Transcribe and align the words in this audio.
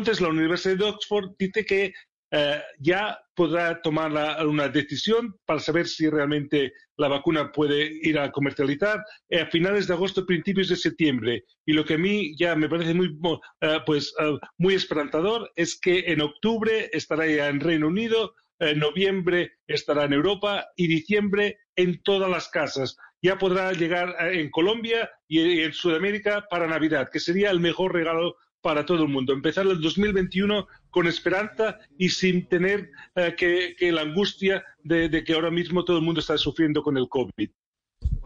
Entonces, 0.00 0.22
la 0.22 0.30
Universidad 0.30 0.78
de 0.78 0.84
Oxford 0.84 1.32
dice 1.38 1.62
que 1.66 1.92
eh, 2.32 2.62
ya 2.78 3.18
podrá 3.34 3.82
tomar 3.82 4.10
una 4.46 4.68
decisión 4.68 5.36
para 5.44 5.60
saber 5.60 5.86
si 5.86 6.08
realmente 6.08 6.72
la 6.96 7.08
vacuna 7.08 7.52
puede 7.52 7.90
ir 8.02 8.18
a 8.18 8.32
comercializar 8.32 9.04
eh, 9.28 9.40
a 9.40 9.46
finales 9.50 9.88
de 9.88 9.92
agosto, 9.92 10.24
principios 10.24 10.70
de 10.70 10.76
septiembre. 10.76 11.44
Y 11.66 11.74
lo 11.74 11.84
que 11.84 11.94
a 11.94 11.98
mí 11.98 12.34
ya 12.38 12.56
me 12.56 12.70
parece 12.70 12.94
muy, 12.94 13.14
eh, 13.60 13.78
pues, 13.84 14.14
eh, 14.20 14.38
muy 14.56 14.72
esperanzador 14.72 15.52
es 15.54 15.78
que 15.78 15.98
en 16.06 16.22
octubre 16.22 16.88
estará 16.94 17.26
ya 17.26 17.48
en 17.48 17.60
Reino 17.60 17.88
Unido, 17.88 18.32
en 18.58 18.78
noviembre 18.78 19.52
estará 19.66 20.04
en 20.04 20.14
Europa 20.14 20.66
y 20.76 20.86
diciembre 20.86 21.58
en 21.76 22.00
todas 22.02 22.30
las 22.30 22.48
casas. 22.48 22.96
Ya 23.20 23.36
podrá 23.36 23.72
llegar 23.74 24.16
en 24.32 24.50
Colombia 24.50 25.10
y 25.28 25.60
en 25.60 25.74
Sudamérica 25.74 26.46
para 26.48 26.66
Navidad, 26.66 27.10
que 27.12 27.20
sería 27.20 27.50
el 27.50 27.60
mejor 27.60 27.92
regalo 27.92 28.36
para 28.60 28.84
todo 28.84 29.02
el 29.02 29.08
mundo. 29.08 29.32
Empezar 29.32 29.66
el 29.66 29.80
2021 29.80 30.66
con 30.90 31.06
esperanza 31.06 31.78
y 31.98 32.10
sin 32.10 32.46
tener 32.48 32.90
eh, 33.14 33.34
que, 33.36 33.74
que 33.78 33.92
la 33.92 34.02
angustia 34.02 34.64
de, 34.82 35.08
de 35.08 35.24
que 35.24 35.34
ahora 35.34 35.50
mismo 35.50 35.84
todo 35.84 35.98
el 35.98 36.04
mundo 36.04 36.20
está 36.20 36.36
sufriendo 36.38 36.82
con 36.82 36.96
el 36.96 37.08
COVID. 37.08 37.50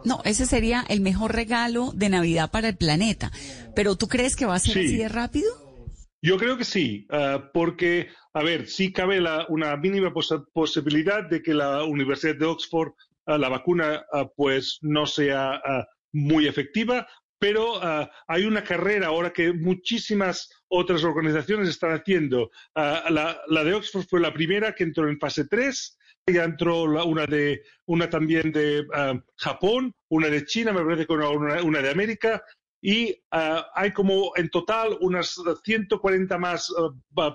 No, 0.04 0.20
ese 0.24 0.46
sería 0.46 0.84
el 0.88 1.00
mejor 1.00 1.34
regalo 1.34 1.92
de 1.94 2.08
Navidad 2.08 2.50
para 2.50 2.68
el 2.68 2.76
planeta. 2.76 3.30
Pero 3.74 3.96
¿tú 3.96 4.06
crees 4.08 4.36
que 4.36 4.44
va 4.46 4.54
a 4.56 4.58
ser 4.58 4.74
Sí. 4.74 4.84
así 4.86 4.96
de 4.98 5.08
rápido? 5.08 5.46
Yo 6.22 6.38
creo 6.38 6.56
que 6.56 6.64
sí, 6.64 7.06
ah, 7.10 7.50
porque, 7.52 8.08
a 8.32 8.42
ver, 8.42 8.66
sí 8.66 8.92
cabe 8.92 9.20
la- 9.20 9.46
una 9.48 9.76
mínima 9.76 10.12
pos- 10.12 10.34
posibilidad 10.52 11.22
de 11.28 11.42
que 11.42 11.52
la 11.54 11.84
Universidad 11.84 12.36
de 12.36 12.46
Oxford, 12.46 12.92
ah, 13.26 13.36
la 13.38 13.48
vacuna, 13.50 14.04
ah, 14.12 14.26
pues 14.34 14.78
no 14.82 15.06
sea 15.06 15.60
muy 16.12 16.46
efectiva, 16.46 17.06
pero 17.38 17.82
ah, 17.82 18.10
hay 18.26 18.44
una 18.44 18.64
carrera 18.64 19.08
ahora 19.08 19.32
que 19.32 19.52
muchísimas 19.52 20.50
otras 20.68 21.04
organizaciones 21.04 21.68
están 21.68 21.92
haciendo. 21.92 22.50
Ah, 22.74 23.04
la, 23.10 23.64
de 23.64 23.74
Oxford 23.74 24.06
fue 24.08 24.20
la 24.20 24.32
primera 24.32 24.74
que 24.74 24.84
entró 24.84 25.08
en 25.08 25.18
fase 25.18 25.46
3, 25.46 25.98
ya 26.26 26.44
entró 26.44 26.82
una 26.84 27.26
de 27.26 27.62
una 27.86 28.08
también 28.08 28.50
de 28.52 28.86
ah, 28.94 29.14
Japón, 29.36 29.94
una 30.08 30.28
de 30.28 30.44
China, 30.46 30.72
me 30.72 30.82
parece 30.82 31.06
que 31.06 31.12
una, 31.12 31.28
una- 31.62 31.82
de 31.82 31.90
América, 31.90 32.42
y 32.82 33.16
hay 33.30 33.92
como 33.92 34.32
en 34.36 34.50
total 34.50 34.98
unas 35.00 35.40
140 35.64 36.36
más 36.38 36.70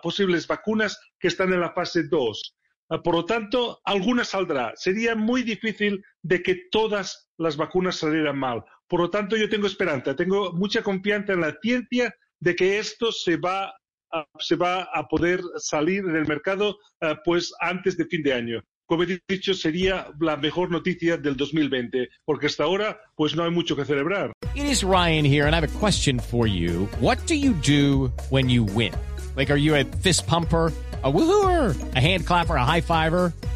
posibles 0.04 0.46
vacunas 0.48 1.00
que 1.20 1.28
están 1.28 1.52
en 1.54 1.62
la 1.62 1.72
fase 1.74 2.04
2. 2.04 2.56
Ah, 2.90 3.02
por 3.02 3.16
lo 3.16 3.26
tanto, 3.26 3.80
alguna 3.84 4.24
saldrá. 4.24 4.74
Sería 4.76 5.16
muy 5.16 5.44
difícil 5.44 6.04
de 6.24 6.42
que 6.42 6.56
todas 6.72 7.30
las 7.38 7.56
vacunas 7.58 7.98
salieran 7.98 8.38
mal. 8.38 8.64
Por 8.90 9.02
lo 9.02 9.10
tanto, 9.12 9.38
yo 9.38 9.48
tengo 9.48 9.68
esperanza, 9.68 10.16
tengo 10.16 10.52
mucha 10.54 10.82
confianza 10.82 11.34
en 11.34 11.42
la 11.42 11.56
ciencia 11.62 12.14
de 12.40 12.56
que 12.56 12.80
esto 12.80 13.12
se 13.12 13.38
va 13.38 13.72
a, 14.12 14.26
se 14.40 14.56
va 14.56 14.90
a 14.92 15.08
poder 15.08 15.42
salir 15.58 16.00
en 16.06 16.16
el 16.16 16.28
mercado 16.28 16.76
ah, 17.02 17.20
pues 17.24 17.54
antes 17.62 17.96
de 17.98 18.06
fin 18.06 18.24
de 18.24 18.34
año. 18.34 18.64
Como 18.88 19.04
he 19.04 19.20
dicho, 19.28 19.54
sería 19.54 20.08
la 20.20 20.36
mejor 20.36 20.72
noticia 20.72 21.18
del 21.18 21.38
2020, 21.38 22.10
porque 22.26 22.48
hasta 22.48 22.64
ahora 22.64 23.00
pues 23.16 23.36
no 23.36 23.44
hay 23.44 23.52
mucho 23.52 23.76
que 23.76 23.86
celebrar. 23.86 24.34
It 24.56 24.66
is 24.66 24.84
Ryan 24.84 25.24
here, 25.24 25.46
and 25.46 25.54
I 25.54 25.60
have 25.60 25.76
a 25.76 25.80
question 25.80 26.18
for 26.18 26.48
you. 26.48 26.90
What 27.00 27.20
do 27.28 27.36
you 27.36 27.54
do 27.54 28.12
when 28.32 28.50
you 28.50 28.64
win? 28.64 28.94
Like, 29.36 29.52
are 29.52 29.60
you 29.60 29.76
a 29.76 29.84
fist 29.84 30.26
pumper? 30.26 30.74
A 31.02 31.10
woohooer, 31.10 31.74
a 31.96 32.00
hand 32.02 32.26
clapper, 32.26 32.58
a 32.58 32.66
high 32.66 32.82
fiver. 32.82 33.32